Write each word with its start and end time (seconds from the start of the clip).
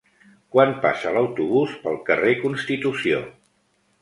Quan 0.53 0.71
passa 0.85 1.11
l'autobús 1.17 1.75
pel 1.83 2.01
carrer 2.09 2.35
Constitució? 2.41 3.23